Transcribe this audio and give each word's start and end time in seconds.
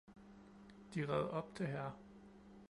De 0.93 1.05
red 1.07 1.29
op 1.31 1.55
til 1.55 1.67
hr 1.67 1.93